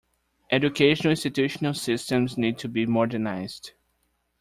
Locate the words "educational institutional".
0.49-1.75